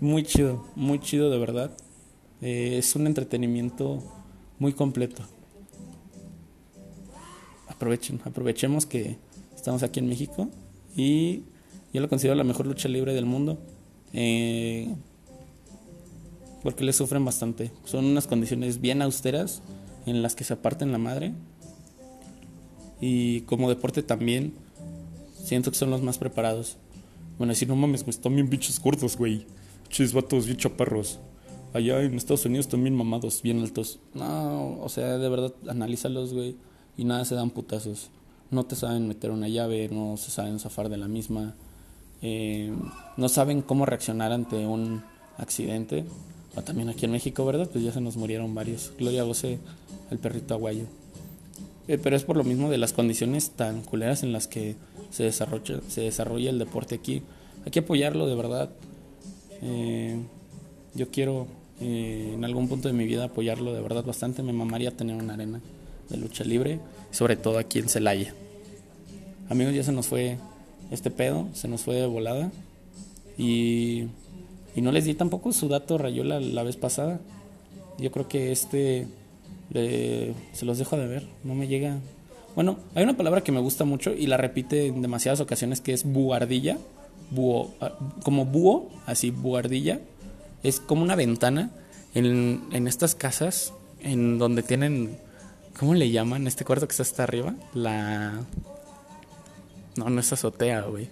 [0.00, 1.76] Muy chido, muy chido de verdad.
[2.40, 4.00] Eh, es un entretenimiento
[4.60, 5.24] muy completo.
[7.66, 9.18] Aprovechen, aprovechemos que
[9.56, 10.48] estamos aquí en México
[10.94, 11.42] y
[11.92, 13.58] yo lo considero la mejor lucha libre del mundo.
[14.12, 14.94] Eh,
[16.62, 17.72] porque le sufren bastante.
[17.84, 19.62] Son unas condiciones bien austeras
[20.06, 21.34] en las que se aparten la madre.
[23.00, 24.54] Y como deporte también
[25.42, 26.76] siento que son los más preparados.
[27.38, 29.46] Bueno, decir, no mames, güey, están bien bichos gordos, güey.
[29.88, 31.20] Chis vatos bien chaparros.
[31.72, 34.00] Allá en Estados Unidos también mamados, bien altos.
[34.14, 36.56] No, o sea, de verdad, analízalos, güey.
[36.96, 38.10] Y nada se dan putazos.
[38.50, 41.54] No te saben meter una llave, no se saben zafar de la misma.
[42.22, 42.72] Eh,
[43.16, 45.02] no saben cómo reaccionar ante un
[45.36, 46.04] accidente.
[46.56, 47.68] O también aquí en México, ¿verdad?
[47.70, 48.92] Pues ya se nos murieron varios.
[48.98, 49.58] Gloria Goce,
[50.10, 50.84] el perrito aguayo.
[51.88, 54.76] Eh, pero es por lo mismo de las condiciones tan culeras en las que
[55.10, 57.22] se desarrolla, se desarrolla el deporte aquí.
[57.64, 58.70] Hay que apoyarlo de verdad.
[59.62, 60.20] Eh,
[60.94, 61.46] yo quiero
[61.80, 64.42] eh, en algún punto de mi vida apoyarlo de verdad bastante.
[64.42, 65.62] Me mamaría tener una arena
[66.10, 66.78] de lucha libre,
[67.10, 68.34] sobre todo aquí en Celaya.
[69.48, 70.36] Amigos, ya se nos fue
[70.90, 72.52] este pedo, se nos fue de volada.
[73.38, 74.08] Y,
[74.76, 77.18] y no les di tampoco su dato Rayola la vez pasada.
[77.98, 79.06] Yo creo que este
[79.72, 81.98] se los dejo de ver, no me llega.
[82.54, 85.92] Bueno, hay una palabra que me gusta mucho y la repite en demasiadas ocasiones que
[85.92, 86.78] es buhardilla.
[87.30, 87.92] Búho, ah,
[88.24, 90.00] como búho, así buhardilla.
[90.62, 91.70] Es como una ventana
[92.14, 95.18] en, en estas casas en donde tienen,
[95.78, 96.46] ¿cómo le llaman?
[96.46, 97.54] Este cuarto que está hasta arriba.
[97.74, 98.40] La...
[99.96, 101.08] No, no es azotea, güey.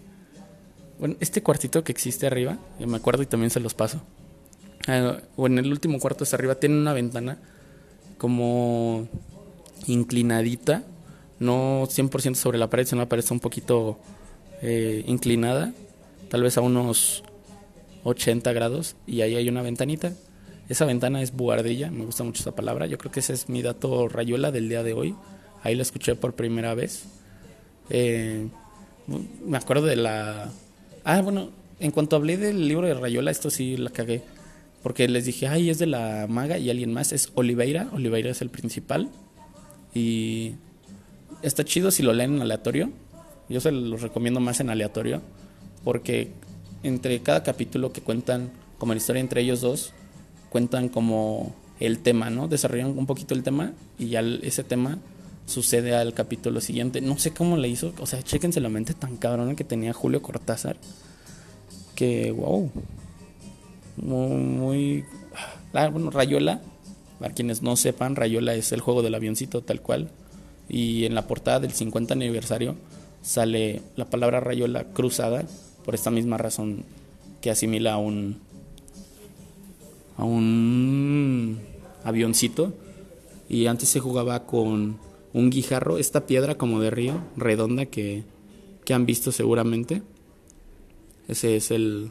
[0.99, 4.01] Bueno, este cuartito que existe arriba, eh, me acuerdo y también se los paso.
[4.89, 7.39] Ah, o en el último cuarto hasta arriba tiene una ventana
[8.19, 9.09] como
[9.87, 10.85] inclinadita,
[11.39, 13.99] no 100% sobre la pared, sino la pared un poquito
[14.63, 15.73] eh, inclinada,
[16.29, 17.23] tal vez a unos
[18.05, 20.13] 80 grados, y ahí hay una ventanita.
[20.69, 22.87] Esa ventana es buhardilla, me gusta mucho esa palabra.
[22.87, 25.15] Yo creo que ese es mi dato rayuela del día de hoy.
[25.63, 27.05] Ahí lo escuché por primera vez.
[27.89, 28.49] Eh,
[29.45, 30.51] me acuerdo de la.
[31.05, 34.23] Ah, bueno, en cuanto hablé del libro de Rayola, esto sí la cagué.
[34.83, 37.13] Porque les dije, ay, es de la maga y alguien más.
[37.13, 37.89] Es Oliveira.
[37.93, 39.11] Oliveira es el principal.
[39.95, 40.55] Y
[41.43, 42.91] está chido si lo leen en aleatorio.
[43.49, 45.23] Yo se los recomiendo más en aleatorio.
[45.85, 46.31] Porque
[46.83, 49.93] entre cada capítulo que cuentan, como la historia entre ellos dos,
[50.51, 52.49] cuentan como el tema, ¿no?
[52.49, 54.99] Desarrollan un poquito el tema y ya ese tema
[55.47, 57.01] sucede al capítulo siguiente.
[57.01, 60.23] No sé cómo le hizo, o sea, chéquense la mente tan cabrona que tenía Julio
[60.23, 60.77] Cortázar.
[61.95, 62.71] Que, wow.
[63.97, 65.05] Muy, muy...
[65.73, 66.61] Bueno, Rayola,
[67.19, 70.11] para quienes no sepan, Rayola es el juego del avioncito tal cual.
[70.69, 72.77] Y en la portada del 50 aniversario
[73.23, 75.45] sale la palabra Rayola cruzada
[75.85, 76.85] por esta misma razón
[77.41, 78.39] que asimila a un
[80.17, 81.59] a un
[82.05, 82.73] avioncito
[83.49, 84.99] y antes se jugaba con
[85.33, 88.25] un guijarro, esta piedra como de río, redonda que,
[88.85, 90.03] que han visto seguramente.
[91.29, 92.11] Ese es el,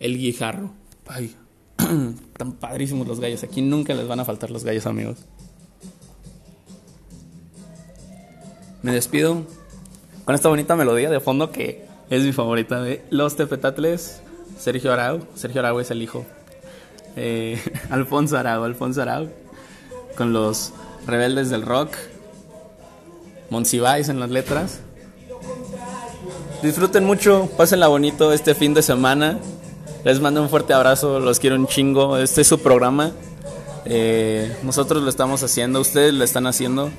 [0.00, 0.72] el guijarro.
[1.06, 1.34] Ay,
[2.36, 3.42] tan padrísimos los gallos.
[3.42, 5.18] Aquí nunca les van a faltar los gallos, amigos.
[8.82, 9.44] Me despido
[10.24, 14.20] con esta bonita melodía de fondo que es mi favorita de Los Tepetatles.
[14.58, 15.26] Sergio Arau.
[15.34, 16.24] Sergio Arau es el hijo.
[17.16, 17.60] Eh,
[17.90, 19.28] Alfonso Arau, Alfonso Arau.
[20.16, 20.72] Con los
[21.06, 21.94] rebeldes del rock.
[23.50, 24.80] Monsiváis en las letras.
[26.62, 29.38] Disfruten mucho, pásenla bonito este fin de semana.
[30.04, 32.16] Les mando un fuerte abrazo, los quiero un chingo.
[32.16, 33.12] Este es su programa.
[33.84, 36.90] Eh, nosotros lo estamos haciendo, ustedes lo están haciendo.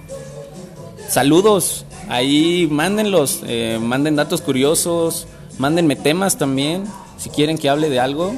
[1.09, 5.27] Saludos, ahí mándenlos, eh, manden datos curiosos,
[5.57, 6.85] mándenme temas también.
[7.17, 8.33] Si quieren que hable de algo,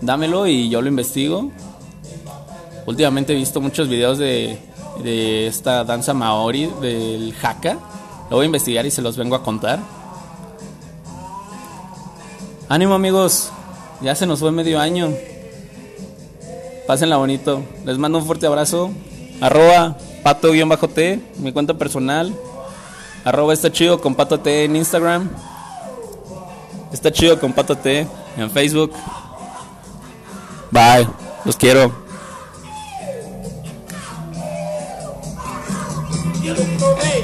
[0.00, 1.52] dámelo y yo lo investigo.
[2.86, 4.58] Últimamente he visto muchos videos de,
[5.46, 7.78] esta danza maori, del haka.
[8.30, 9.78] Lo voy a investigar y se los vengo a contar.
[12.68, 13.52] Ánimo amigos,
[14.00, 15.12] ya se nos fue medio año.
[16.86, 17.62] Pásenla bonito.
[17.84, 18.90] Les mando un fuerte abrazo.
[19.40, 22.34] Arroba pato-t, mi cuenta personal.
[23.24, 25.28] Arroba está chido con pato t en Instagram.
[26.92, 28.92] Está chido con pato t en Facebook.
[30.70, 31.08] Bye.
[31.44, 31.92] Los quiero.
[37.00, 37.22] Hey,